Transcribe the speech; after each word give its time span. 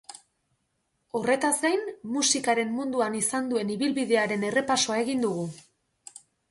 Horretaz 1.19 1.51
gain, 1.67 1.85
musikaren 2.17 2.73
munduan 2.79 3.21
izan 3.23 3.53
duen 3.55 3.77
ibilbidearen 3.77 4.51
errepasoa 4.53 5.03
egin 5.05 5.27
dugu. 5.29 5.51